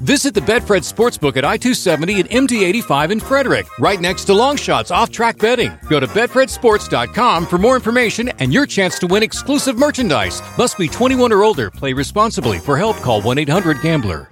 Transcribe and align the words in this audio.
Visit 0.00 0.32
the 0.32 0.40
Betfred 0.40 0.86
Sportsbook 0.86 1.36
at 1.36 1.44
I 1.44 1.56
270 1.56 2.20
and 2.20 2.30
MD 2.30 2.62
85 2.62 3.10
in 3.10 3.20
Frederick, 3.20 3.66
right 3.80 4.00
next 4.00 4.26
to 4.26 4.32
Longshots 4.32 4.94
off 4.94 5.10
track 5.10 5.38
betting. 5.38 5.76
Go 5.88 5.98
to 5.98 6.06
BetfredSports.com 6.06 7.46
for 7.46 7.58
more 7.58 7.74
information 7.74 8.28
and 8.38 8.52
your 8.52 8.64
chance 8.64 8.98
to 9.00 9.08
win 9.08 9.24
exclusive 9.24 9.76
merchandise. 9.76 10.40
Must 10.56 10.78
be 10.78 10.86
21 10.86 11.32
or 11.32 11.42
older. 11.42 11.70
Play 11.70 11.94
responsibly. 11.94 12.58
For 12.58 12.76
help, 12.76 12.98
call 12.98 13.20
1 13.22 13.38
800 13.38 13.82
Gambler. 13.82 14.30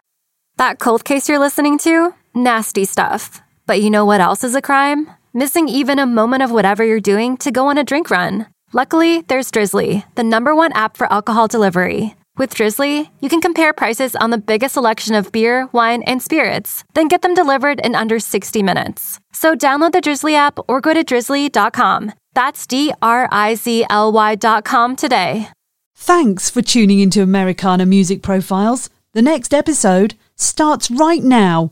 That 0.56 0.78
cold 0.78 1.04
case 1.04 1.28
you're 1.28 1.40
listening 1.40 1.78
to? 1.78 2.14
Nasty 2.34 2.84
stuff. 2.84 3.42
But 3.66 3.82
you 3.82 3.90
know 3.90 4.04
what 4.04 4.20
else 4.20 4.44
is 4.44 4.54
a 4.54 4.62
crime? 4.62 5.10
Missing 5.34 5.68
even 5.68 5.98
a 5.98 6.06
moment 6.06 6.44
of 6.44 6.52
whatever 6.52 6.84
you're 6.84 7.00
doing 7.00 7.36
to 7.38 7.50
go 7.50 7.66
on 7.66 7.76
a 7.76 7.84
drink 7.84 8.08
run. 8.10 8.46
Luckily, 8.72 9.22
there's 9.22 9.50
Drizzly, 9.50 10.04
the 10.14 10.22
number 10.22 10.54
one 10.54 10.72
app 10.72 10.96
for 10.96 11.12
alcohol 11.12 11.48
delivery. 11.48 12.14
With 12.38 12.54
Drizzly, 12.54 13.10
you 13.20 13.30
can 13.30 13.40
compare 13.40 13.72
prices 13.72 14.14
on 14.14 14.28
the 14.28 14.36
biggest 14.36 14.74
selection 14.74 15.14
of 15.14 15.32
beer, 15.32 15.68
wine, 15.72 16.02
and 16.02 16.20
spirits, 16.20 16.84
then 16.92 17.08
get 17.08 17.22
them 17.22 17.32
delivered 17.32 17.80
in 17.80 17.94
under 17.94 18.18
60 18.18 18.62
minutes. 18.62 19.18
So 19.32 19.54
download 19.54 19.92
the 19.92 20.02
Drizzly 20.02 20.34
app 20.34 20.58
or 20.68 20.82
go 20.82 20.92
to 20.92 21.02
drizzly.com. 21.02 22.12
That's 22.34 22.66
D 22.66 22.92
R 23.00 23.26
I 23.32 23.54
Z 23.54 23.86
L 23.88 24.12
Y.com 24.12 24.96
today. 24.96 25.48
Thanks 25.94 26.50
for 26.50 26.60
tuning 26.60 27.00
into 27.00 27.22
Americana 27.22 27.86
Music 27.86 28.20
Profiles. 28.20 28.90
The 29.14 29.22
next 29.22 29.54
episode 29.54 30.14
starts 30.34 30.90
right 30.90 31.24
now. 31.24 31.70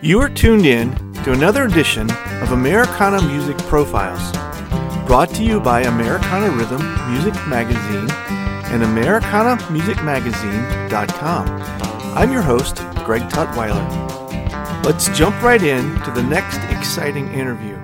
You 0.00 0.20
are 0.20 0.28
tuned 0.28 0.64
in 0.64 0.94
to 1.24 1.32
another 1.32 1.64
edition 1.64 2.08
of 2.40 2.52
Americana 2.52 3.20
Music 3.20 3.58
Profiles, 3.58 4.30
brought 5.08 5.30
to 5.30 5.42
you 5.42 5.58
by 5.58 5.82
Americana 5.82 6.50
Rhythm 6.50 6.82
Music 7.10 7.34
Magazine 7.48 8.08
and 8.68 8.82
AmericanaMusicMagazine.com. 8.82 11.46
I'm 12.16 12.32
your 12.32 12.42
host, 12.42 12.76
Greg 13.04 13.22
Tutwiler. 13.22 14.84
Let's 14.84 15.08
jump 15.16 15.40
right 15.42 15.62
in 15.62 15.94
to 16.02 16.10
the 16.10 16.22
next 16.22 16.58
exciting 16.70 17.32
interview. 17.32 17.78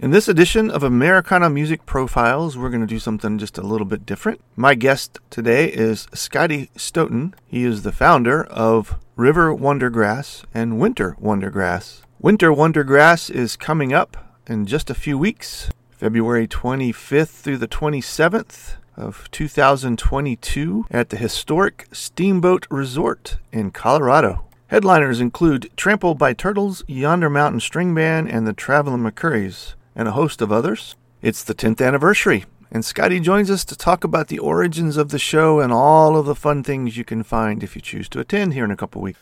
In 0.00 0.10
this 0.10 0.26
edition 0.26 0.70
of 0.70 0.82
Americana 0.82 1.48
Music 1.48 1.86
Profiles, 1.86 2.58
we're 2.58 2.70
going 2.70 2.80
to 2.80 2.88
do 2.88 2.98
something 2.98 3.38
just 3.38 3.56
a 3.56 3.62
little 3.62 3.86
bit 3.86 4.04
different. 4.04 4.40
My 4.56 4.74
guest 4.74 5.20
today 5.30 5.66
is 5.66 6.08
Scotty 6.12 6.70
Stoughton. 6.76 7.36
He 7.46 7.62
is 7.62 7.82
the 7.82 7.92
founder 7.92 8.44
of 8.46 8.98
River 9.14 9.54
Wondergrass 9.54 10.44
and 10.52 10.80
Winter 10.80 11.16
Wondergrass. 11.22 12.02
Winter 12.18 12.50
Wondergrass 12.50 13.30
is 13.30 13.56
coming 13.56 13.92
up 13.92 14.40
in 14.48 14.66
just 14.66 14.90
a 14.90 14.94
few 14.94 15.16
weeks, 15.16 15.70
February 15.90 16.48
25th 16.48 17.28
through 17.28 17.58
the 17.58 17.68
27th 17.68 18.78
of 18.96 19.28
2022 19.30 20.86
at 20.90 21.10
the 21.10 21.16
historic 21.16 21.86
Steamboat 21.92 22.66
Resort 22.70 23.38
in 23.52 23.70
Colorado. 23.70 24.44
Headliners 24.68 25.20
include 25.20 25.70
Trampled 25.76 26.18
by 26.18 26.32
Turtles, 26.32 26.82
Yonder 26.86 27.28
Mountain 27.28 27.60
String 27.60 27.94
Band, 27.94 28.30
and 28.30 28.46
the 28.46 28.52
Traveling 28.52 29.02
McCourys 29.02 29.74
and 29.94 30.08
a 30.08 30.12
host 30.12 30.40
of 30.40 30.50
others. 30.50 30.96
It's 31.20 31.44
the 31.44 31.54
10th 31.54 31.86
anniversary, 31.86 32.44
and 32.70 32.84
Scotty 32.84 33.20
joins 33.20 33.50
us 33.50 33.64
to 33.66 33.76
talk 33.76 34.02
about 34.02 34.28
the 34.28 34.38
origins 34.38 34.96
of 34.96 35.10
the 35.10 35.18
show 35.18 35.60
and 35.60 35.72
all 35.72 36.16
of 36.16 36.26
the 36.26 36.34
fun 36.34 36.62
things 36.62 36.96
you 36.96 37.04
can 37.04 37.22
find 37.22 37.62
if 37.62 37.76
you 37.76 37.82
choose 37.82 38.08
to 38.10 38.20
attend 38.20 38.54
here 38.54 38.64
in 38.64 38.70
a 38.70 38.76
couple 38.76 39.02
weeks. 39.02 39.18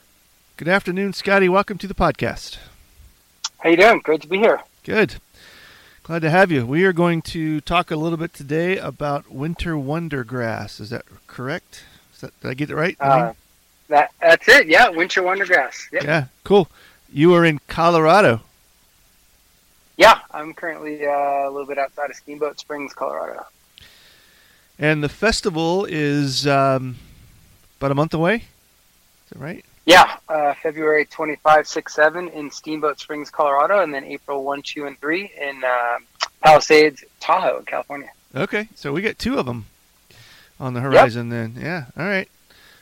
Good 0.56 0.68
afternoon, 0.68 1.12
Scotty. 1.14 1.48
Welcome 1.48 1.78
to 1.78 1.86
the 1.86 1.94
podcast. 1.94 2.58
How 3.58 3.70
you 3.70 3.76
doing? 3.76 4.00
Great 4.00 4.22
to 4.22 4.28
be 4.28 4.38
here. 4.38 4.60
Good. 4.84 5.16
Glad 6.02 6.22
to 6.22 6.30
have 6.30 6.50
you. 6.50 6.66
We 6.66 6.84
are 6.84 6.92
going 6.92 7.22
to 7.22 7.60
talk 7.60 7.90
a 7.90 7.96
little 7.96 8.16
bit 8.16 8.32
today 8.32 8.78
about 8.78 9.30
winter 9.30 9.74
wondergrass. 9.74 10.80
Is 10.80 10.90
that 10.90 11.04
correct? 11.26 11.84
Is 12.14 12.20
that, 12.22 12.40
did 12.40 12.50
I 12.50 12.54
get 12.54 12.70
it 12.70 12.74
right? 12.74 12.96
Uh, 12.98 13.34
that 13.88 14.10
that's 14.20 14.48
it. 14.48 14.66
Yeah, 14.66 14.88
winter 14.88 15.22
wondergrass. 15.22 15.92
Yep. 15.92 16.02
Yeah, 16.02 16.24
cool. 16.42 16.68
You 17.12 17.34
are 17.34 17.44
in 17.44 17.60
Colorado. 17.68 18.40
Yeah, 19.96 20.20
I'm 20.30 20.54
currently 20.54 21.06
uh, 21.06 21.10
a 21.10 21.50
little 21.50 21.66
bit 21.66 21.76
outside 21.78 22.08
of 22.08 22.16
Steamboat 22.16 22.58
Springs, 22.58 22.94
Colorado. 22.94 23.46
And 24.78 25.04
the 25.04 25.10
festival 25.10 25.84
is 25.84 26.46
um, 26.46 26.96
about 27.78 27.90
a 27.90 27.94
month 27.94 28.14
away. 28.14 28.36
Is 28.36 28.42
that 29.32 29.38
right? 29.38 29.64
Yeah, 29.86 30.16
uh, 30.28 30.54
February 30.62 31.06
25, 31.06 31.66
6, 31.66 31.94
7 31.94 32.28
in 32.28 32.50
Steamboat 32.50 33.00
Springs, 33.00 33.30
Colorado, 33.30 33.82
and 33.82 33.92
then 33.92 34.04
April 34.04 34.44
1, 34.44 34.62
2, 34.62 34.86
and 34.86 35.00
3 35.00 35.32
in 35.40 35.64
uh, 35.64 35.98
Palisades, 36.42 37.04
Tahoe, 37.18 37.62
California. 37.62 38.10
Okay, 38.34 38.68
so 38.74 38.92
we 38.92 39.02
get 39.02 39.18
two 39.18 39.38
of 39.38 39.46
them 39.46 39.66
on 40.60 40.74
the 40.74 40.80
horizon 40.80 41.30
yep. 41.30 41.54
then. 41.54 41.62
Yeah, 41.62 41.84
all 41.96 42.04
right. 42.04 42.28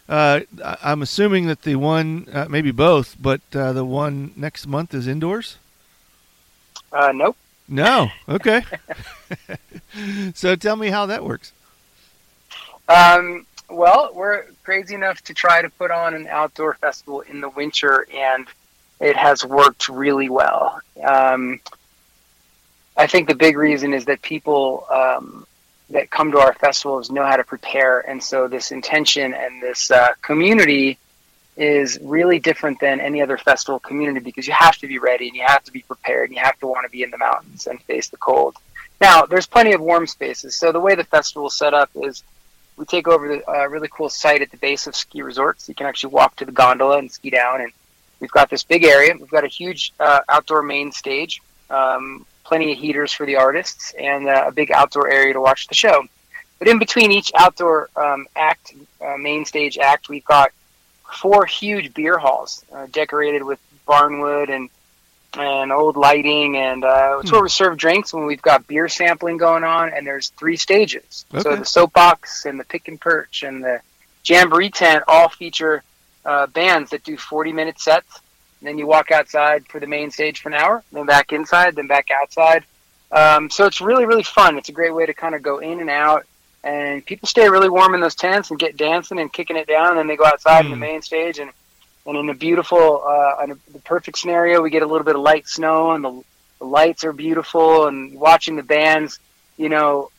Uh, 0.08 0.40
I'm 0.82 1.02
assuming 1.02 1.46
that 1.46 1.62
the 1.62 1.76
one, 1.76 2.26
uh, 2.32 2.46
maybe 2.48 2.70
both, 2.70 3.16
but 3.20 3.40
uh, 3.54 3.72
the 3.72 3.84
one 3.84 4.32
next 4.36 4.66
month 4.66 4.94
is 4.94 5.06
indoors? 5.06 5.58
Uh, 6.92 7.12
nope. 7.14 7.36
No. 7.68 8.08
Okay. 8.26 8.62
so 10.34 10.56
tell 10.56 10.76
me 10.76 10.88
how 10.88 11.06
that 11.06 11.24
works. 11.24 11.52
Um, 12.88 13.46
well, 13.68 14.10
we're 14.14 14.44
crazy 14.64 14.94
enough 14.94 15.20
to 15.22 15.34
try 15.34 15.62
to 15.62 15.70
put 15.70 15.90
on 15.90 16.14
an 16.14 16.26
outdoor 16.26 16.74
festival 16.74 17.20
in 17.20 17.40
the 17.40 17.48
winter, 17.48 18.06
and 18.14 18.46
it 19.00 19.16
has 19.16 19.44
worked 19.44 19.88
really 19.88 20.28
well. 20.28 20.80
Um, 21.02 21.60
I 22.96 23.06
think 23.06 23.28
the 23.28 23.34
big 23.34 23.56
reason 23.56 23.94
is 23.94 24.06
that 24.06 24.22
people 24.22 24.86
um, 24.90 25.46
that 25.90 26.10
come 26.10 26.32
to 26.32 26.38
our 26.38 26.54
festivals 26.54 27.10
know 27.10 27.24
how 27.24 27.36
to 27.36 27.44
prepare, 27.44 28.00
and 28.00 28.22
so 28.22 28.48
this 28.48 28.72
intention 28.72 29.34
and 29.34 29.62
this 29.62 29.90
uh, 29.90 30.08
community 30.22 30.98
is 31.56 31.98
really 32.02 32.38
different 32.38 32.78
than 32.80 33.00
any 33.00 33.20
other 33.20 33.36
festival 33.36 33.80
community 33.80 34.20
because 34.20 34.46
you 34.46 34.52
have 34.52 34.76
to 34.78 34.86
be 34.86 34.98
ready 34.98 35.26
and 35.26 35.36
you 35.36 35.44
have 35.44 35.62
to 35.64 35.72
be 35.72 35.82
prepared 35.82 36.28
and 36.28 36.36
you 36.36 36.42
have 36.42 36.58
to 36.60 36.68
want 36.68 36.84
to 36.84 36.90
be 36.90 37.02
in 37.02 37.10
the 37.10 37.18
mountains 37.18 37.66
and 37.66 37.82
face 37.82 38.08
the 38.08 38.16
cold. 38.16 38.56
Now, 39.00 39.26
there's 39.26 39.46
plenty 39.46 39.72
of 39.72 39.80
warm 39.80 40.06
spaces. 40.06 40.54
So 40.54 40.70
the 40.70 40.78
way 40.78 40.94
the 40.94 41.04
festival 41.04 41.48
is 41.48 41.54
set 41.54 41.74
up 41.74 41.90
is 41.96 42.22
we 42.78 42.84
take 42.84 43.08
over 43.08 43.28
the 43.28 43.50
uh, 43.50 43.66
really 43.66 43.88
cool 43.88 44.08
site 44.08 44.40
at 44.40 44.50
the 44.50 44.56
base 44.56 44.86
of 44.86 44.94
ski 44.94 45.20
resorts. 45.20 45.68
You 45.68 45.74
can 45.74 45.86
actually 45.86 46.14
walk 46.14 46.36
to 46.36 46.44
the 46.44 46.52
gondola 46.52 46.98
and 46.98 47.10
ski 47.10 47.28
down. 47.28 47.60
And 47.60 47.72
we've 48.20 48.30
got 48.30 48.48
this 48.48 48.62
big 48.62 48.84
area. 48.84 49.14
We've 49.18 49.28
got 49.28 49.44
a 49.44 49.48
huge 49.48 49.92
uh, 49.98 50.20
outdoor 50.28 50.62
main 50.62 50.92
stage, 50.92 51.42
um, 51.70 52.24
plenty 52.44 52.72
of 52.72 52.78
heaters 52.78 53.12
for 53.12 53.26
the 53.26 53.36
artists, 53.36 53.92
and 53.98 54.28
uh, 54.28 54.44
a 54.46 54.52
big 54.52 54.70
outdoor 54.70 55.10
area 55.10 55.32
to 55.32 55.40
watch 55.40 55.66
the 55.66 55.74
show. 55.74 56.04
But 56.60 56.68
in 56.68 56.78
between 56.78 57.10
each 57.10 57.32
outdoor 57.36 57.90
um, 57.96 58.26
act, 58.36 58.74
uh, 59.04 59.16
main 59.16 59.44
stage 59.44 59.76
act, 59.76 60.08
we've 60.08 60.24
got 60.24 60.52
four 61.20 61.46
huge 61.46 61.92
beer 61.94 62.16
halls 62.16 62.64
uh, 62.72 62.86
decorated 62.92 63.42
with 63.42 63.58
barnwood 63.86 64.50
and 64.50 64.70
and 65.34 65.72
old 65.72 65.96
lighting, 65.96 66.56
and 66.56 66.84
uh, 66.84 67.18
it's 67.20 67.30
hmm. 67.30 67.36
where 67.36 67.42
we 67.42 67.48
serve 67.48 67.76
drinks 67.76 68.12
when 68.12 68.26
we've 68.26 68.42
got 68.42 68.66
beer 68.66 68.88
sampling 68.88 69.36
going 69.36 69.64
on. 69.64 69.92
And 69.92 70.06
there's 70.06 70.30
three 70.30 70.56
stages. 70.56 71.26
Okay. 71.32 71.42
So 71.42 71.56
the 71.56 71.64
soapbox 71.64 72.46
and 72.46 72.58
the 72.58 72.64
pick 72.64 72.88
and 72.88 73.00
perch 73.00 73.42
and 73.42 73.62
the 73.62 73.80
jamboree 74.24 74.70
tent 74.70 75.04
all 75.06 75.28
feature 75.28 75.82
uh, 76.24 76.46
bands 76.46 76.90
that 76.90 77.04
do 77.04 77.16
40 77.16 77.52
minute 77.52 77.80
sets. 77.80 78.20
And 78.60 78.68
then 78.68 78.78
you 78.78 78.86
walk 78.86 79.10
outside 79.10 79.66
for 79.68 79.78
the 79.78 79.86
main 79.86 80.10
stage 80.10 80.40
for 80.40 80.48
an 80.48 80.54
hour, 80.54 80.82
then 80.90 81.06
back 81.06 81.32
inside, 81.32 81.76
then 81.76 81.86
back 81.86 82.08
outside. 82.10 82.64
Um, 83.12 83.48
so 83.48 83.66
it's 83.66 83.80
really 83.80 84.04
really 84.04 84.24
fun. 84.24 84.58
It's 84.58 84.68
a 84.68 84.72
great 84.72 84.94
way 84.94 85.06
to 85.06 85.14
kind 85.14 85.34
of 85.34 85.42
go 85.42 85.58
in 85.58 85.80
and 85.80 85.88
out 85.88 86.26
and 86.64 87.04
people 87.04 87.28
stay 87.28 87.48
really 87.48 87.68
warm 87.68 87.94
in 87.94 88.00
those 88.00 88.14
tents 88.14 88.50
and 88.50 88.58
get 88.58 88.76
dancing 88.76 89.18
and 89.18 89.32
kicking 89.32 89.56
it 89.56 89.66
down. 89.66 89.90
And 89.90 89.98
then 89.98 90.06
they 90.06 90.16
go 90.16 90.24
outside 90.24 90.62
mm. 90.62 90.66
in 90.66 90.70
the 90.72 90.76
main 90.76 91.02
stage, 91.02 91.38
and 91.38 91.50
and 92.08 92.16
in 92.16 92.28
a 92.30 92.34
beautiful, 92.34 93.02
uh, 93.06 93.42
in 93.44 93.50
a, 93.52 93.54
the 93.72 93.78
perfect 93.80 94.18
scenario, 94.18 94.62
we 94.62 94.70
get 94.70 94.82
a 94.82 94.86
little 94.86 95.04
bit 95.04 95.14
of 95.14 95.20
light 95.20 95.46
snow, 95.46 95.92
and 95.92 96.02
the, 96.02 96.22
the 96.58 96.64
lights 96.64 97.04
are 97.04 97.12
beautiful. 97.12 97.86
And 97.86 98.18
watching 98.18 98.56
the 98.56 98.62
bands, 98.62 99.18
you 99.56 99.68
know, 99.68 100.10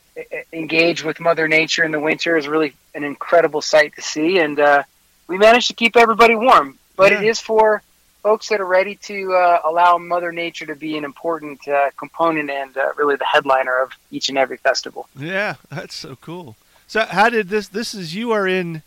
engage 0.53 1.03
with 1.03 1.19
Mother 1.19 1.47
Nature 1.47 1.83
in 1.83 1.91
the 1.91 1.99
winter 1.99 2.37
is 2.37 2.47
really 2.47 2.73
an 2.93 3.03
incredible 3.03 3.61
sight 3.61 3.95
to 3.95 4.01
see. 4.01 4.39
And 4.39 4.59
uh, 4.59 4.83
we 5.27 5.37
managed 5.37 5.69
to 5.69 5.73
keep 5.73 5.97
everybody 5.97 6.35
warm, 6.35 6.77
but 6.95 7.11
yeah. 7.11 7.21
it 7.21 7.25
is 7.25 7.39
for 7.39 7.81
folks 8.21 8.49
that 8.49 8.59
are 8.59 8.65
ready 8.65 8.95
to 8.95 9.33
uh, 9.33 9.61
allow 9.65 9.97
Mother 9.97 10.31
Nature 10.31 10.67
to 10.67 10.75
be 10.75 10.97
an 10.97 11.03
important 11.03 11.67
uh, 11.67 11.89
component 11.97 12.49
and 12.49 12.77
uh, 12.77 12.91
really 12.97 13.15
the 13.15 13.25
headliner 13.25 13.81
of 13.81 13.91
each 14.11 14.29
and 14.29 14.37
every 14.37 14.57
festival. 14.57 15.07
Yeah, 15.17 15.55
that's 15.71 15.95
so 15.95 16.17
cool. 16.17 16.55
So, 16.87 17.05
how 17.05 17.29
did 17.29 17.49
this? 17.49 17.67
This 17.67 17.93
is 17.93 18.15
you 18.15 18.31
are 18.31 18.47
in. 18.47 18.83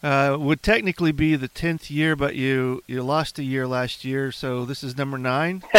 Uh, 0.00 0.36
would 0.38 0.62
technically 0.62 1.10
be 1.10 1.34
the 1.34 1.48
tenth 1.48 1.90
year, 1.90 2.14
but 2.14 2.36
you 2.36 2.82
you 2.86 3.02
lost 3.02 3.38
a 3.40 3.42
year 3.42 3.66
last 3.66 4.04
year, 4.04 4.30
so 4.30 4.64
this 4.64 4.84
is 4.84 4.96
number 4.96 5.18
nine. 5.18 5.64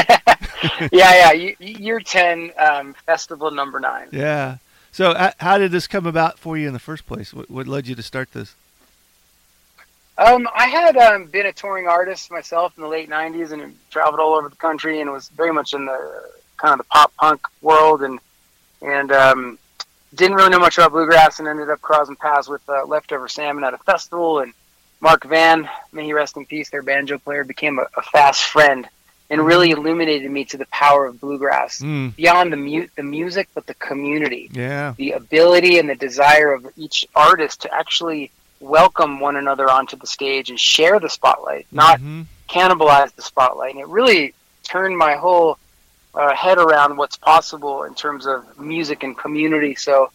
yeah, 0.91 1.31
yeah, 1.31 1.53
year 1.59 2.01
ten, 2.01 2.51
um, 2.57 2.93
festival 3.05 3.49
number 3.49 3.79
nine. 3.79 4.09
Yeah. 4.11 4.57
So, 4.91 5.31
how 5.39 5.57
did 5.57 5.71
this 5.71 5.87
come 5.87 6.05
about 6.05 6.37
for 6.37 6.57
you 6.57 6.67
in 6.67 6.73
the 6.73 6.79
first 6.79 7.05
place? 7.05 7.33
What, 7.33 7.49
what 7.49 7.67
led 7.67 7.87
you 7.87 7.95
to 7.95 8.03
start 8.03 8.33
this? 8.33 8.55
Um, 10.17 10.49
I 10.53 10.67
had 10.67 10.97
um, 10.97 11.27
been 11.27 11.45
a 11.45 11.53
touring 11.53 11.87
artist 11.87 12.29
myself 12.29 12.73
in 12.75 12.83
the 12.83 12.89
late 12.89 13.09
'90s 13.09 13.51
and 13.51 13.73
traveled 13.89 14.19
all 14.19 14.33
over 14.33 14.49
the 14.49 14.55
country 14.57 14.99
and 14.99 15.11
was 15.11 15.29
very 15.29 15.53
much 15.53 15.73
in 15.73 15.85
the 15.85 16.29
kind 16.57 16.73
of 16.73 16.79
the 16.79 16.83
pop 16.85 17.15
punk 17.15 17.47
world 17.61 18.03
and 18.03 18.19
and 18.81 19.11
um, 19.13 19.57
didn't 20.13 20.35
really 20.37 20.49
know 20.49 20.59
much 20.59 20.77
about 20.77 20.91
bluegrass 20.91 21.39
and 21.39 21.47
ended 21.47 21.69
up 21.69 21.81
crossing 21.81 22.15
paths 22.15 22.47
with 22.47 22.67
uh, 22.69 22.85
Leftover 22.85 23.27
Salmon 23.27 23.63
at 23.63 23.73
a 23.73 23.77
festival 23.79 24.39
and 24.39 24.53
Mark 25.01 25.23
Vann, 25.23 25.69
may 25.93 26.03
he 26.03 26.13
rest 26.13 26.35
in 26.35 26.45
peace, 26.45 26.69
their 26.69 26.81
banjo 26.81 27.17
player, 27.19 27.43
became 27.45 27.79
a, 27.79 27.85
a 27.95 28.01
fast 28.01 28.43
friend 28.43 28.87
and 29.29 29.45
really 29.45 29.69
illuminated 29.71 30.29
me 30.29 30.43
to 30.45 30.57
the 30.57 30.65
power 30.67 31.05
of 31.05 31.21
bluegrass 31.21 31.79
Mm. 31.79 32.15
beyond 32.15 32.51
the 32.51 32.57
mu- 32.57 32.87
the 32.95 33.03
music, 33.03 33.47
but 33.53 33.65
the 33.67 33.75
community, 33.75 34.49
Yeah. 34.51 34.95
the 34.97 35.11
ability 35.11 35.77
and 35.77 35.87
the 35.89 35.95
desire 35.95 36.51
of 36.51 36.65
each 36.75 37.05
artist 37.15 37.61
to 37.61 37.73
actually 37.73 38.31
welcome 38.59 39.19
one 39.21 39.35
another 39.37 39.69
onto 39.69 39.95
the 39.95 40.07
stage 40.07 40.49
and 40.49 40.59
share 40.59 40.99
the 40.99 41.09
spotlight, 41.09 41.65
not 41.71 41.99
Mhm. 42.01 42.25
cannibalize 42.49 43.13
the 43.15 43.21
spotlight. 43.21 43.71
And 43.75 43.79
it 43.81 43.87
really 43.87 44.33
turned 44.63 44.97
my 44.97 45.13
whole 45.15 45.57
uh, 46.15 46.33
head 46.35 46.57
around 46.57 46.97
what's 46.97 47.17
possible 47.17 47.83
in 47.83 47.93
terms 47.95 48.25
of 48.25 48.59
music 48.59 49.03
and 49.03 49.17
community. 49.17 49.75
So 49.75 50.11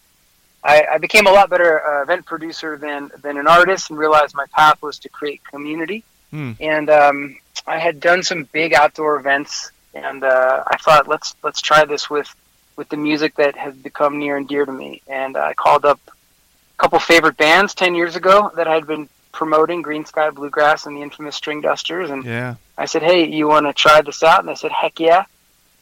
I, 0.63 0.85
I 0.93 0.99
became 0.99 1.27
a 1.27 1.31
lot 1.31 1.51
better 1.51 1.85
uh, 1.87 2.03
event 2.03 2.25
producer 2.27 2.77
than 2.77 3.11
than 3.23 3.37
an 3.37 3.47
artist, 3.47 3.91
and 3.91 3.99
realized 3.99 4.35
my 4.35 4.47
path 4.53 4.81
was 4.83 4.99
to 5.01 5.09
create 5.09 5.43
community. 5.45 6.05
Hmm. 6.31 6.53
And 6.59 6.91
um, 6.91 7.37
I 7.67 7.79
had 7.79 8.01
done 8.01 8.23
some 8.23 8.45
big 8.53 8.75
outdoor 8.75 9.17
events, 9.17 9.71
and 9.95 10.25
uh, 10.25 10.65
I 10.67 10.77
thought 10.79 11.07
let's 11.07 11.35
let's 11.43 11.61
try 11.61 11.85
this 11.85 12.09
with 12.09 12.35
with 12.77 12.89
the 12.89 12.97
music 12.97 13.37
that 13.37 13.57
has 13.57 13.75
become 13.75 14.19
near 14.19 14.37
and 14.37 14.49
dear 14.49 14.65
to 14.65 14.73
me. 14.73 15.01
And 15.07 15.37
I 15.37 15.55
called 15.55 15.85
up 15.85 16.01
a 16.07 16.83
couple 16.83 16.99
favorite 16.99 17.37
bands 17.37 17.75
ten 17.75 17.95
years 17.95 18.17
ago 18.17 18.51
that 18.57 18.67
I 18.67 18.75
had 18.75 18.87
been 18.87 19.09
promoting 19.33 19.83
Greensky 19.83 20.35
Bluegrass 20.35 20.87
and 20.87 20.97
the 20.97 21.03
infamous 21.03 21.39
Stringdusters, 21.39 22.11
and 22.11 22.25
Yeah. 22.25 22.55
I 22.79 22.87
said, 22.87 23.03
"Hey, 23.03 23.27
you 23.27 23.49
want 23.49 23.67
to 23.67 23.73
try 23.73 24.01
this 24.01 24.23
out?" 24.23 24.41
And 24.41 24.49
they 24.49 24.55
said, 24.55 24.73
"Heck 24.73 24.99
yeah!" 24.99 25.27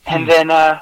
And 0.07 0.29
then, 0.29 0.51
uh, 0.51 0.81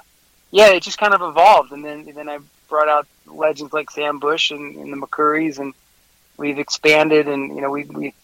yeah, 0.50 0.70
it 0.72 0.82
just 0.82 0.98
kind 0.98 1.14
of 1.14 1.22
evolved. 1.22 1.72
And 1.72 1.84
then, 1.84 2.04
then 2.14 2.28
I 2.28 2.38
brought 2.68 2.88
out 2.88 3.06
legends 3.26 3.72
like 3.72 3.90
Sam 3.90 4.18
Bush 4.18 4.50
and, 4.50 4.76
and 4.76 4.92
the 4.92 4.96
McCourys, 4.96 5.58
and 5.58 5.74
we've 6.36 6.58
expanded. 6.58 7.28
And 7.28 7.54
you 7.54 7.60
know, 7.60 7.70
we 7.70 7.84
we 7.84 8.14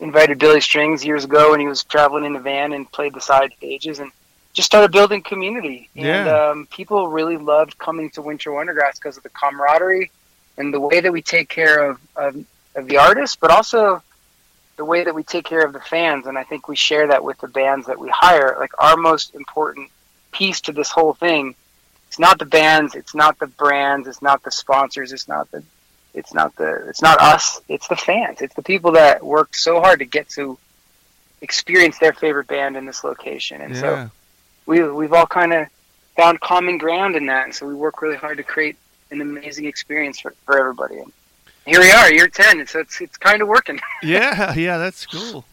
invited 0.00 0.38
Billy 0.38 0.60
Strings 0.60 1.04
years 1.04 1.24
ago 1.24 1.50
when 1.50 1.60
he 1.60 1.66
was 1.66 1.84
traveling 1.84 2.24
in 2.24 2.36
a 2.36 2.40
van 2.40 2.72
and 2.72 2.90
played 2.90 3.14
the 3.14 3.20
side 3.20 3.52
stages, 3.58 3.98
and 3.98 4.10
just 4.52 4.66
started 4.66 4.92
building 4.92 5.22
community. 5.22 5.88
And 5.96 6.26
Yeah. 6.26 6.48
um, 6.50 6.66
people 6.70 7.08
really 7.08 7.36
loved 7.36 7.78
coming 7.78 8.10
to 8.10 8.22
Winter 8.22 8.50
Wondergrass 8.50 8.94
because 8.94 9.16
of 9.16 9.22
the 9.22 9.30
camaraderie 9.30 10.10
and 10.58 10.72
the 10.72 10.80
way 10.80 11.00
that 11.00 11.12
we 11.12 11.22
take 11.22 11.48
care 11.48 11.90
of, 11.90 12.00
of 12.16 12.36
of 12.74 12.86
the 12.88 12.96
artists, 12.98 13.36
but 13.36 13.50
also 13.50 14.02
the 14.76 14.84
way 14.84 15.04
that 15.04 15.14
we 15.14 15.22
take 15.22 15.44
care 15.44 15.64
of 15.64 15.72
the 15.74 15.80
fans. 15.80 16.26
And 16.26 16.38
I 16.38 16.44
think 16.44 16.68
we 16.68 16.76
share 16.76 17.08
that 17.08 17.22
with 17.22 17.38
the 17.38 17.48
bands 17.48 17.86
that 17.86 17.98
we 17.98 18.08
hire. 18.08 18.56
Like 18.58 18.72
our 18.78 18.96
most 18.96 19.34
important 19.34 19.90
piece 20.32 20.60
to 20.62 20.72
this 20.72 20.90
whole 20.90 21.14
thing, 21.14 21.54
it's 22.08 22.18
not 22.18 22.38
the 22.38 22.44
bands, 22.46 22.94
it's 22.94 23.14
not 23.14 23.38
the 23.38 23.46
brands, 23.46 24.06
it's 24.08 24.20
not 24.20 24.42
the 24.42 24.50
sponsors, 24.50 25.12
it's 25.12 25.28
not 25.28 25.50
the 25.50 25.62
it's 26.14 26.34
not 26.34 26.54
the 26.56 26.88
it's 26.88 27.00
not 27.00 27.20
us, 27.20 27.60
it's 27.68 27.88
the 27.88 27.96
fans. 27.96 28.42
It's 28.42 28.54
the 28.54 28.62
people 28.62 28.92
that 28.92 29.24
worked 29.24 29.56
so 29.56 29.80
hard 29.80 30.00
to 30.00 30.04
get 30.04 30.28
to 30.30 30.58
experience 31.40 31.98
their 31.98 32.12
favorite 32.12 32.48
band 32.48 32.76
in 32.76 32.84
this 32.86 33.02
location. 33.02 33.60
And 33.60 33.76
so 33.76 34.10
we 34.66 34.82
we've 34.88 35.12
all 35.12 35.26
kind 35.26 35.52
of 35.52 35.68
found 36.16 36.40
common 36.40 36.78
ground 36.78 37.16
in 37.16 37.26
that, 37.26 37.44
and 37.44 37.54
so 37.54 37.66
we 37.66 37.74
work 37.74 38.02
really 38.02 38.16
hard 38.16 38.36
to 38.36 38.42
create 38.42 38.76
an 39.10 39.20
amazing 39.20 39.64
experience 39.64 40.20
for, 40.20 40.34
for 40.44 40.58
everybody. 40.58 40.98
And 40.98 41.12
here 41.64 41.80
we 41.80 41.90
are, 41.90 42.12
year 42.12 42.28
ten, 42.28 42.60
and 42.60 42.68
so 42.68 42.80
it's 42.80 43.00
it's 43.00 43.16
kind 43.16 43.40
of 43.42 43.48
working. 43.48 43.80
Yeah. 44.02 44.52
Yeah. 44.54 44.78
That's 44.78 45.06
cool. 45.06 45.44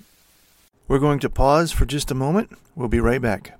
We're 0.88 1.00
going 1.00 1.20
to 1.20 1.30
pause 1.30 1.72
for 1.72 1.86
just 1.86 2.10
a 2.10 2.16
moment. 2.16 2.58
We'll 2.76 2.88
be 2.88 3.00
right 3.00 3.22
back. 3.22 3.60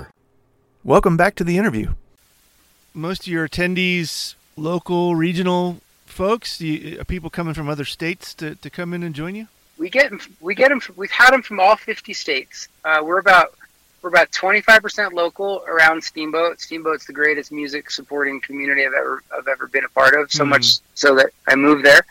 Welcome 0.83 1.15
back 1.17 1.35
to 1.35 1.43
the 1.43 1.57
interview. 1.57 1.93
Most 2.93 3.21
of 3.21 3.27
your 3.27 3.47
attendees, 3.47 4.35
local, 4.57 5.15
regional 5.15 5.77
folks, 6.05 6.59
you, 6.59 6.99
are 6.99 7.03
people 7.05 7.29
coming 7.29 7.53
from 7.53 7.69
other 7.69 7.85
states 7.85 8.33
to, 8.35 8.55
to 8.55 8.69
come 8.69 8.93
in 8.93 9.03
and 9.03 9.15
join 9.15 9.35
you? 9.35 9.47
we 9.77 9.89
get 9.89 10.11
'em- 10.11 10.19
we 10.41 10.53
get 10.53 10.69
them. 10.69 10.79
From, 10.79 10.93
We've 10.95 11.09
had 11.09 11.31
them 11.31 11.41
from 11.41 11.59
all 11.59 11.75
50 11.75 12.13
states. 12.13 12.67
Uh, 12.85 13.01
we're 13.03 13.17
about 13.19 13.55
we're 14.03 14.09
about 14.09 14.31
25% 14.31 15.13
local 15.13 15.63
around 15.67 16.03
Steamboat. 16.03 16.59
Steamboat's 16.59 17.05
the 17.05 17.13
greatest 17.13 17.51
music 17.51 17.89
supporting 17.91 18.41
community 18.41 18.85
I've 18.85 18.93
ever 18.93 19.23
I've 19.35 19.47
ever 19.47 19.67
been 19.67 19.83
a 19.85 19.89
part 19.89 20.13
of. 20.15 20.31
So 20.31 20.43
Mhm. 20.43 20.49
much 20.49 20.65
so 20.93 21.15
that 21.15 21.31
I 21.47 21.55
moved 21.55 21.83
there. 21.85 22.01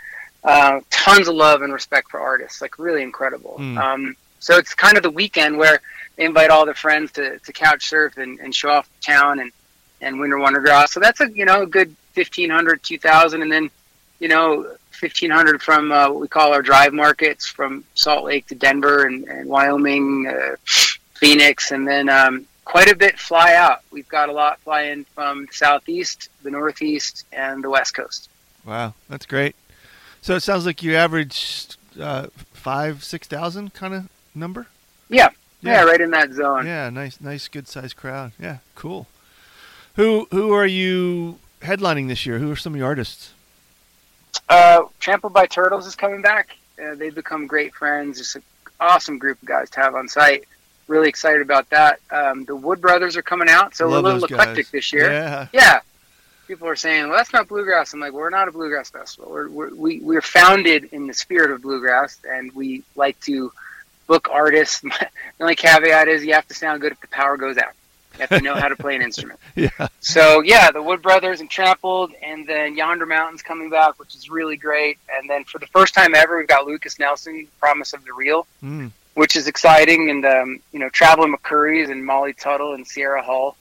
Uh, 0.43 0.81
tons 0.91 1.29
of 1.29 1.35
love 1.35 1.63
and 1.63 1.73
respect 1.73 2.11
for 2.11 2.19
artists, 2.19 2.61
like 2.61 2.77
really 2.79 3.03
incredible. 3.03 3.57
Mm. 3.61 3.79
Um, 3.79 4.17
so 4.41 4.57
it's 4.57 4.75
kind 4.75 4.97
of 4.97 5.03
the 5.03 5.11
weekend 5.11 5.57
where 5.57 5.81
they 6.17 6.25
invite 6.25 6.51
all 6.51 6.65
their 6.65 6.75
friends 6.75 7.13
to, 7.13 7.39
to 7.39 7.53
couch 7.53 7.89
surf 7.89 8.17
and, 8.17 8.41
and 8.41 8.55
show 8.55 8.71
off 8.71 8.89
the 8.89 9.13
town 9.13 9.39
and, 9.39 9.53
and 10.01 10.19
Winter 10.19 10.37
Wondergrass. 10.37 10.89
So 10.89 10.99
that's 10.99 11.21
a 11.21 11.31
you 11.31 11.45
know 11.45 11.63
a 11.63 11.67
good 11.67 11.95
1500, 12.15 12.83
2000, 12.83 13.43
and 13.43 13.53
then 13.53 13.71
you 14.19 14.29
know 14.29 14.77
1500 15.01 15.63
from 15.63 15.93
uh, 15.93 16.09
what 16.09 16.21
we 16.21 16.29
call 16.29 16.53
our 16.53 16.63
drive 16.63 16.93
markets 16.93 17.47
from 17.47 17.85
Salt 17.95 18.25
Lake 18.25 18.47
to 18.49 18.55
Denver 18.55 19.07
and, 19.07 19.25
and 19.29 19.49
Wyoming, 19.49 20.27
uh, 20.27 20.57
Phoenix, 21.15 21.71
and 21.71 21.87
then 21.87 22.09
um, 22.09 22.47
quite 22.65 22.91
a 22.91 22.97
bit 22.97 23.19
fly 23.19 23.55
out. 23.55 23.81
We've 23.91 24.09
got 24.09 24.29
a 24.29 24.33
lot 24.33 24.59
fly 24.61 24.83
in 24.83 25.05
from 25.05 25.47
the 25.47 25.53
southeast, 25.53 26.31
the 26.43 26.51
northeast, 26.51 27.25
and 27.33 27.63
the 27.63 27.71
west 27.71 27.95
coast. 27.95 28.29
Wow, 28.65 28.95
that's 29.09 29.27
great. 29.27 29.57
So 30.23 30.35
it 30.35 30.41
sounds 30.41 30.67
like 30.67 30.83
you 30.83 30.95
average 30.95 31.77
uh, 31.99 32.27
five, 32.53 33.05
six 33.05 33.27
thousand 33.27 33.75
kind 33.75 33.95
of 33.95 34.09
number. 34.41 34.67
Yeah, 35.09 35.29
yeah, 35.61 35.83
right 35.85 36.01
in 36.01 36.11
that 36.11 36.33
zone. 36.33 36.67
Yeah, 36.67 36.91
nice, 36.91 37.21
nice, 37.21 37.47
good 37.49 37.69
sized 37.69 37.97
crowd. 37.97 38.33
Yeah, 38.41 38.59
cool. 38.75 39.07
Who 39.97 40.27
who 40.31 40.53
are 40.53 40.67
you 40.67 41.39
headlining 41.63 42.09
this 42.09 42.25
year? 42.27 42.39
Who 42.39 42.51
are 42.51 42.57
some 42.57 42.73
of 42.75 42.79
your 42.79 42.87
artists? 42.89 43.33
Uh, 44.49 44.83
Trampled 44.99 45.33
by 45.33 45.47
Turtles 45.47 45.87
is 45.87 45.95
coming 45.95 46.23
back. 46.23 46.57
Uh, 46.83 46.95
they've 46.95 47.15
become 47.15 47.47
great 47.47 47.75
friends. 47.75 48.19
It's 48.21 48.35
an 48.37 48.43
awesome 48.81 49.19
group 49.19 49.41
of 49.43 49.47
guys 49.49 49.71
to 49.71 49.81
have 49.81 49.95
on 49.95 50.09
site. 50.09 50.45
Really 50.89 51.09
excited 51.09 51.43
about 51.43 51.69
that. 51.71 52.01
Um, 52.11 52.45
the 52.45 52.57
Wood 52.57 52.81
Brothers 52.81 53.17
are 53.17 53.23
coming 53.23 53.49
out, 53.49 53.77
so 53.77 53.89
Love 53.89 54.05
a 54.05 54.09
little 54.09 54.21
those 54.21 54.31
guys. 54.31 54.41
eclectic 54.41 54.71
this 54.71 54.93
year. 54.93 55.11
Yeah, 55.13 55.47
Yeah. 55.53 55.81
People 56.49 56.67
are 56.67 56.75
saying, 56.75 57.07
well, 57.07 57.17
that's 57.17 57.33
not 57.33 57.47
bluegrass. 57.47 57.93
I'm 57.93 58.01
like, 58.01 58.13
we're 58.13 58.29
not 58.29 58.49
a 58.49 58.51
bluegrass 58.51 58.91
festival. 58.91 59.31
We're, 59.31 59.49
we're, 59.49 59.73
we, 59.73 60.01
we're 60.01 60.21
founded 60.23 60.89
in 60.91 61.07
the 61.07 61.15
spirit 61.15 61.53
of 61.53 61.63
bluegrass, 61.63 62.19
and 62.29 62.53
we 62.53 62.83
like 62.97 63.21
to 63.21 63.53
book 64.11 64.29
artists. 64.29 64.81
the 64.81 65.09
only 65.41 65.55
caveat 65.55 66.09
is 66.09 66.25
you 66.25 66.35
have 66.35 66.49
to 66.49 66.55
sound 66.55 66.81
good 66.81 66.91
if 66.91 67.01
the 67.01 67.07
power 67.07 67.37
goes 67.37 67.57
out. 67.57 67.73
You 68.15 68.27
have 68.27 68.31
to 68.31 68.41
know 68.41 68.57
how 68.57 68.67
to 68.67 68.75
play 68.75 68.97
an 68.97 69.03
instrument. 69.03 69.39
yeah, 69.55 69.71
So, 70.01 70.41
yeah, 70.41 70.73
the 70.73 70.83
Wood 70.83 71.01
Brothers 71.01 71.41
and 71.41 71.49
Trampled, 71.49 72.11
and 72.21 72.45
then 72.45 72.77
Yonder 72.77 73.07
Mountains 73.07 73.41
coming 73.41 73.71
back, 73.71 74.01
which 74.01 74.17
is 74.17 74.29
really 74.29 74.57
great. 74.57 74.99
And 75.17 75.31
then 75.31 75.45
for 75.45 75.61
the 75.61 75.69
first 75.69 75.95
time 75.95 76.17
ever, 76.17 76.37
we've 76.37 76.49
got 76.49 76.67
Lukas 76.67 76.99
Nelson, 76.99 77.47
Promise 77.61 77.93
of 77.93 78.05
the 78.05 78.13
Real 78.13 78.49
mm, 78.63 78.91
which 79.15 79.37
is 79.37 79.47
exciting. 79.47 80.11
And 80.11 80.27
um, 80.27 80.61
you 80.73 80.81
know, 80.81 80.89
Traveling 80.89 81.33
McCoury's 81.33 81.89
and 81.89 82.05
Molly 82.05 82.33
Tuttle 82.33 82.75
and 82.75 82.85
Sierra 82.85 83.23
Hull, 83.23 83.57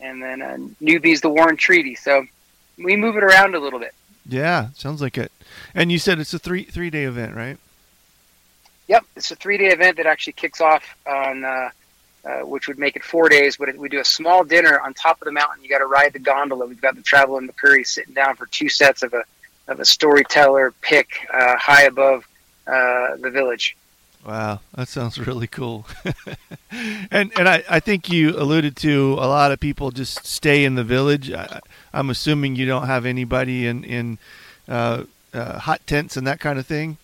and 0.00 0.22
then 0.22 0.40
uh, 0.40 0.56
newbies 0.82 1.20
the 1.20 1.28
War 1.28 1.50
and 1.50 1.58
Treaty. 1.58 1.94
So 1.94 2.24
we 2.78 2.96
move 2.96 3.16
it 3.18 3.22
around 3.24 3.54
a 3.54 3.60
little 3.60 3.78
bit. 3.78 3.94
yeah. 4.26 4.68
Sounds 4.74 5.02
like 5.02 5.18
it. 5.18 5.30
And 5.74 5.92
you 5.92 5.98
said 5.98 6.18
it's 6.18 6.32
a 6.32 6.38
three 6.38 6.64
three 6.64 6.88
day 6.88 7.04
event, 7.04 7.34
right? 7.36 7.58
Yep, 8.88 9.04
it's 9.16 9.30
a 9.30 9.36
three 9.36 9.58
day 9.58 9.68
event 9.68 9.96
that 9.96 10.06
actually 10.06 10.34
kicks 10.34 10.60
off 10.60 10.84
on. 11.06 11.44
Uh, 11.44 11.70
uh, 12.24 12.46
which 12.46 12.68
would 12.68 12.78
make 12.78 12.94
it 12.94 13.02
four 13.02 13.28
days, 13.28 13.56
but 13.56 13.76
we 13.76 13.88
do 13.88 13.98
a 13.98 14.04
small 14.04 14.44
dinner 14.44 14.78
on 14.78 14.94
top 14.94 15.20
of 15.20 15.24
the 15.24 15.32
mountain. 15.32 15.60
You 15.60 15.68
got 15.68 15.78
to 15.78 15.86
ride 15.86 16.12
the 16.12 16.20
gondola. 16.20 16.66
We've 16.66 16.80
got 16.80 16.94
the 16.94 17.02
Traveling 17.02 17.48
McCoury 17.48 17.84
sitting 17.84 18.14
down 18.14 18.36
for 18.36 18.46
two 18.46 18.68
sets 18.68 19.02
of 19.02 19.12
a 19.12 19.24
of 19.66 19.80
a 19.80 19.84
storyteller 19.84 20.72
pick 20.82 21.08
uh, 21.34 21.56
high 21.56 21.82
above 21.82 22.24
uh, 22.68 23.16
the 23.16 23.28
village. 23.28 23.76
Wow, 24.24 24.60
that 24.74 24.86
sounds 24.86 25.18
really 25.18 25.48
cool. 25.48 25.84
and 27.10 27.32
and 27.36 27.48
I, 27.48 27.64
I 27.68 27.80
think 27.80 28.08
you 28.08 28.38
alluded 28.38 28.76
to 28.76 29.14
a 29.14 29.26
lot 29.26 29.50
of 29.50 29.58
people 29.58 29.90
just 29.90 30.24
stay 30.24 30.64
in 30.64 30.76
the 30.76 30.84
village. 30.84 31.32
I, 31.32 31.58
I'm 31.92 32.08
assuming 32.08 32.54
you 32.54 32.66
don't 32.66 32.86
have 32.86 33.04
anybody 33.04 33.66
in 33.66 33.82
in 33.82 34.18
uh, 34.68 35.04
uh, 35.34 35.58
hot 35.58 35.84
tents 35.88 36.16
and 36.16 36.24
that 36.28 36.38
kind 36.38 36.60
of 36.60 36.66
thing. 36.66 36.98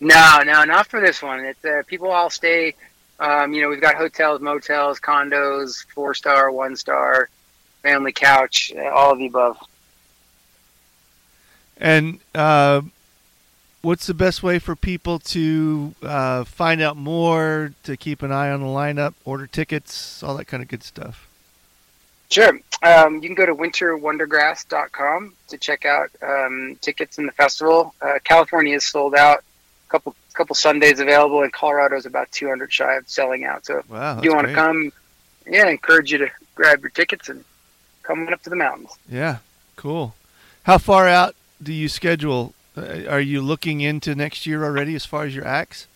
No, 0.00 0.42
no, 0.44 0.64
not 0.64 0.86
for 0.86 1.00
this 1.00 1.22
one. 1.22 1.44
It's 1.44 1.64
uh, 1.64 1.82
people 1.86 2.10
all 2.10 2.30
stay. 2.30 2.74
Um, 3.18 3.52
you 3.52 3.62
know, 3.62 3.68
we've 3.68 3.80
got 3.80 3.96
hotels, 3.96 4.40
motels, 4.40 5.00
condos, 5.00 5.84
four 5.92 6.14
star, 6.14 6.52
one 6.52 6.76
star, 6.76 7.28
family 7.82 8.12
couch, 8.12 8.72
uh, 8.76 8.88
all 8.88 9.12
of 9.12 9.18
the 9.18 9.26
above. 9.26 9.58
And 11.76 12.20
uh, 12.34 12.82
what's 13.82 14.06
the 14.06 14.14
best 14.14 14.42
way 14.42 14.58
for 14.58 14.76
people 14.76 15.18
to 15.20 15.94
uh, 16.02 16.44
find 16.44 16.80
out 16.80 16.96
more, 16.96 17.72
to 17.84 17.96
keep 17.96 18.22
an 18.22 18.30
eye 18.30 18.50
on 18.50 18.60
the 18.60 18.66
lineup, 18.66 19.14
order 19.24 19.46
tickets, 19.46 20.22
all 20.22 20.36
that 20.36 20.46
kind 20.46 20.62
of 20.62 20.68
good 20.68 20.84
stuff? 20.84 21.28
Sure. 22.30 22.60
Um, 22.82 23.14
you 23.16 23.28
can 23.28 23.34
go 23.34 23.46
to 23.46 23.54
winterwondergrass.com 23.54 25.34
to 25.48 25.58
check 25.58 25.84
out 25.84 26.10
um, 26.22 26.76
tickets 26.80 27.18
in 27.18 27.26
the 27.26 27.32
festival. 27.32 27.94
Uh, 28.00 28.18
California 28.22 28.76
is 28.76 28.84
sold 28.84 29.14
out. 29.14 29.42
Couple 29.88 30.14
couple 30.34 30.54
Sundays 30.54 31.00
available, 31.00 31.42
and 31.42 31.52
Colorado 31.52 31.96
is 31.96 32.06
about 32.06 32.30
200 32.30 32.72
shy 32.72 32.94
of 32.96 33.08
selling 33.08 33.44
out. 33.44 33.66
So 33.66 33.82
wow, 33.88 34.18
if 34.18 34.24
you 34.24 34.34
want 34.34 34.46
to 34.46 34.54
come, 34.54 34.92
yeah, 35.46 35.64
I 35.64 35.70
encourage 35.70 36.12
you 36.12 36.18
to 36.18 36.30
grab 36.54 36.80
your 36.80 36.90
tickets 36.90 37.28
and 37.28 37.44
come 38.02 38.28
up 38.28 38.42
to 38.42 38.50
the 38.50 38.56
mountains. 38.56 38.90
Yeah, 39.08 39.38
cool. 39.76 40.14
How 40.64 40.78
far 40.78 41.08
out 41.08 41.34
do 41.62 41.72
you 41.72 41.88
schedule? 41.88 42.54
Uh, 42.76 43.04
are 43.08 43.20
you 43.20 43.40
looking 43.40 43.80
into 43.80 44.14
next 44.14 44.46
year 44.46 44.64
already 44.64 44.94
as 44.94 45.04
far 45.04 45.24
as 45.24 45.34
your 45.34 45.46
acts? 45.46 45.86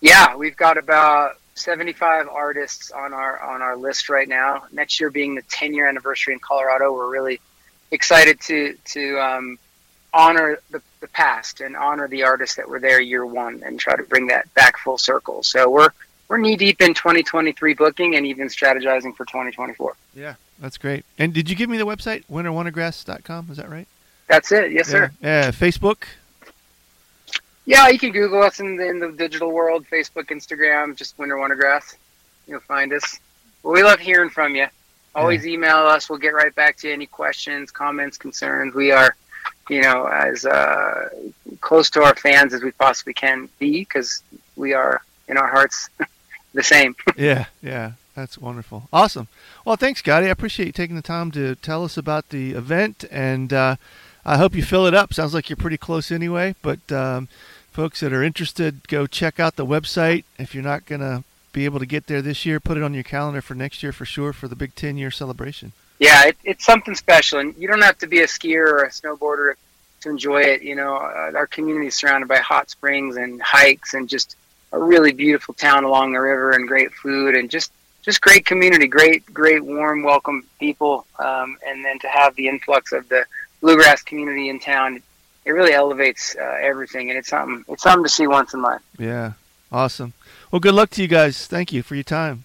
Yeah, 0.00 0.34
we've 0.36 0.56
got 0.56 0.78
about 0.78 1.36
75 1.54 2.28
artists 2.28 2.90
on 2.90 3.12
our 3.12 3.40
on 3.40 3.62
our 3.62 3.76
list 3.76 4.08
right 4.08 4.28
now. 4.28 4.64
Next 4.72 4.98
year 4.98 5.10
being 5.10 5.34
the 5.34 5.42
10 5.42 5.74
year 5.74 5.88
anniversary 5.88 6.34
in 6.34 6.40
Colorado, 6.40 6.92
we're 6.92 7.10
really 7.10 7.40
excited 7.90 8.40
to 8.42 8.76
to 8.86 9.20
um, 9.20 9.58
honor 10.12 10.58
the, 10.70 10.82
the 11.00 11.08
past 11.08 11.60
and 11.60 11.76
honor 11.76 12.08
the 12.08 12.22
artists 12.22 12.56
that 12.56 12.68
were 12.68 12.80
there 12.80 13.00
year 13.00 13.24
one 13.24 13.62
and 13.64 13.78
try 13.78 13.96
to 13.96 14.02
bring 14.02 14.26
that 14.28 14.52
back 14.54 14.78
full 14.78 14.98
circle. 14.98 15.42
So 15.42 15.70
we're 15.70 15.90
we're 16.28 16.38
knee 16.38 16.56
deep 16.56 16.80
in 16.80 16.94
2023 16.94 17.74
booking 17.74 18.14
and 18.14 18.24
even 18.24 18.48
strategizing 18.48 19.16
for 19.16 19.24
2024. 19.24 19.96
Yeah, 20.14 20.34
that's 20.60 20.78
great. 20.78 21.04
And 21.18 21.34
did 21.34 21.50
you 21.50 21.56
give 21.56 21.68
me 21.68 21.76
the 21.76 21.86
website 21.86 22.24
winterwondergrass.com? 22.30 23.48
Is 23.50 23.56
that 23.56 23.68
right? 23.68 23.88
That's 24.28 24.52
it. 24.52 24.70
Yes, 24.70 24.86
yeah. 24.86 24.92
sir. 24.92 25.10
Yeah, 25.20 25.50
Facebook. 25.50 26.04
Yeah, 27.66 27.88
you 27.88 27.98
can 27.98 28.12
Google 28.12 28.42
us 28.42 28.60
in 28.60 28.76
the, 28.76 28.88
in 28.88 29.00
the 29.00 29.10
digital 29.10 29.50
world: 29.52 29.86
Facebook, 29.90 30.26
Instagram, 30.26 30.96
just 30.96 31.18
Winter 31.18 31.36
Wondergrass. 31.36 31.96
You'll 32.46 32.60
find 32.60 32.92
us. 32.92 33.18
Well, 33.62 33.74
we 33.74 33.82
love 33.82 33.98
hearing 33.98 34.30
from 34.30 34.54
you. 34.54 34.66
Always 35.14 35.44
yeah. 35.44 35.54
email 35.54 35.78
us. 35.78 36.08
We'll 36.08 36.20
get 36.20 36.34
right 36.34 36.54
back 36.54 36.76
to 36.78 36.88
you. 36.88 36.94
Any 36.94 37.06
questions, 37.06 37.70
comments, 37.70 38.16
concerns. 38.16 38.74
We 38.74 38.92
are, 38.92 39.16
you 39.70 39.82
know, 39.82 40.06
as 40.06 40.44
uh, 40.44 41.08
close 41.60 41.88
to 41.90 42.02
our 42.02 42.14
fans 42.16 42.52
as 42.52 42.62
we 42.62 42.72
possibly 42.72 43.14
can 43.14 43.48
be 43.58 43.80
because 43.80 44.22
we 44.56 44.74
are 44.74 45.02
in 45.28 45.38
our 45.38 45.46
hearts 45.46 45.88
the 46.54 46.62
same. 46.62 46.94
yeah, 47.16 47.46
yeah. 47.62 47.92
That's 48.16 48.36
wonderful. 48.36 48.88
Awesome. 48.92 49.28
Well, 49.64 49.76
thanks, 49.76 50.00
Scotty. 50.00 50.26
I 50.26 50.30
appreciate 50.30 50.66
you 50.66 50.72
taking 50.72 50.96
the 50.96 51.02
time 51.02 51.30
to 51.30 51.54
tell 51.54 51.84
us 51.84 51.96
about 51.96 52.30
the 52.30 52.50
event, 52.50 53.04
and 53.10 53.52
uh, 53.52 53.76
I 54.26 54.36
hope 54.36 54.54
you 54.54 54.62
fill 54.62 54.86
it 54.86 54.94
up. 54.94 55.14
Sounds 55.14 55.32
like 55.32 55.48
you're 55.48 55.56
pretty 55.56 55.78
close 55.78 56.10
anyway. 56.10 56.56
But 56.60 56.90
um, 56.90 57.28
folks 57.70 58.00
that 58.00 58.12
are 58.12 58.22
interested, 58.22 58.88
go 58.88 59.06
check 59.06 59.38
out 59.38 59.56
the 59.56 59.64
website. 59.64 60.24
If 60.38 60.54
you're 60.54 60.64
not 60.64 60.86
going 60.86 61.00
to 61.00 61.22
be 61.52 61.64
able 61.64 61.78
to 61.78 61.86
get 61.86 62.08
there 62.08 62.20
this 62.20 62.44
year, 62.44 62.60
put 62.60 62.76
it 62.76 62.82
on 62.82 62.94
your 62.94 63.04
calendar 63.04 63.40
for 63.40 63.54
next 63.54 63.82
year 63.82 63.92
for 63.92 64.04
sure 64.04 64.32
for 64.32 64.48
the 64.48 64.56
big 64.56 64.74
10 64.74 64.98
year 64.98 65.10
celebration. 65.10 65.72
Yeah, 66.00 66.28
it, 66.28 66.36
it's 66.42 66.64
something 66.64 66.96
special. 66.96 67.38
And 67.38 67.54
you 67.56 67.68
don't 67.68 67.82
have 67.82 67.98
to 67.98 68.08
be 68.08 68.20
a 68.20 68.26
skier 68.26 68.66
or 68.66 68.84
a 68.84 68.90
snowboarder 68.90 69.54
to 70.00 70.08
enjoy 70.08 70.40
it. 70.40 70.62
You 70.62 70.74
know, 70.74 70.96
uh, 70.96 71.32
our 71.36 71.46
community 71.46 71.88
is 71.88 71.94
surrounded 71.94 72.26
by 72.26 72.38
hot 72.38 72.70
springs 72.70 73.16
and 73.16 73.40
hikes 73.40 73.94
and 73.94 74.08
just 74.08 74.34
a 74.72 74.78
really 74.78 75.12
beautiful 75.12 75.54
town 75.54 75.84
along 75.84 76.12
the 76.12 76.20
river 76.20 76.52
and 76.52 76.66
great 76.66 76.92
food 76.92 77.36
and 77.36 77.50
just 77.50 77.70
just 78.02 78.22
great 78.22 78.46
community, 78.46 78.86
great, 78.86 79.26
great, 79.26 79.62
warm, 79.62 80.02
welcome 80.02 80.46
people, 80.58 81.06
um, 81.18 81.58
and 81.66 81.84
then 81.84 81.98
to 81.98 82.08
have 82.08 82.34
the 82.34 82.48
influx 82.48 82.92
of 82.92 83.06
the 83.10 83.26
bluegrass 83.60 84.02
community 84.02 84.48
in 84.48 84.58
town, 84.58 85.02
it 85.44 85.50
really 85.50 85.74
elevates 85.74 86.34
uh, 86.34 86.56
everything, 86.62 87.10
and 87.10 87.18
it's 87.18 87.28
something 87.28 87.62
it's 87.68 87.82
something 87.82 88.04
to 88.04 88.08
see 88.08 88.26
once 88.26 88.54
in 88.54 88.62
life. 88.62 88.80
Yeah, 88.98 89.32
awesome. 89.70 90.14
Well, 90.50 90.60
good 90.60 90.74
luck 90.74 90.90
to 90.90 91.02
you 91.02 91.08
guys. 91.08 91.46
Thank 91.46 91.72
you 91.72 91.82
for 91.82 91.94
your 91.94 92.04
time. 92.04 92.44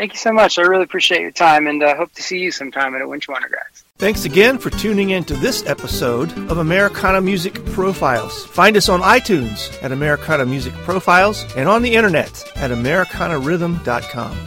Thank 0.00 0.14
you 0.14 0.18
so 0.18 0.32
much. 0.32 0.58
I 0.58 0.62
really 0.62 0.84
appreciate 0.84 1.20
your 1.20 1.30
time, 1.30 1.66
and 1.66 1.82
uh, 1.82 1.94
hope 1.94 2.10
to 2.14 2.22
see 2.22 2.38
you 2.38 2.50
sometime 2.50 2.94
at 2.94 3.02
a 3.02 3.06
Winter 3.06 3.32
Wondergrass. 3.32 3.82
Thanks 3.98 4.24
again 4.24 4.56
for 4.56 4.70
tuning 4.70 5.10
in 5.10 5.24
to 5.24 5.34
this 5.34 5.66
episode 5.66 6.32
of 6.50 6.56
Americana 6.56 7.20
Music 7.20 7.62
Profiles. 7.66 8.46
Find 8.46 8.78
us 8.78 8.88
on 8.88 9.02
iTunes 9.02 9.70
at 9.82 9.92
Americana 9.92 10.46
Music 10.46 10.72
Profiles 10.72 11.44
and 11.54 11.68
on 11.68 11.82
the 11.82 11.94
internet 11.94 12.50
at 12.56 12.70
AmericanaRhythm.com. 12.70 14.38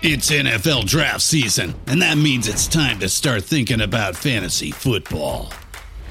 It's 0.00 0.30
NFL 0.30 0.86
draft 0.86 1.22
season, 1.22 1.74
and 1.88 2.00
that 2.02 2.16
means 2.18 2.46
it's 2.46 2.68
time 2.68 3.00
to 3.00 3.08
start 3.08 3.42
thinking 3.42 3.80
about 3.80 4.14
fantasy 4.14 4.70
football. 4.70 5.52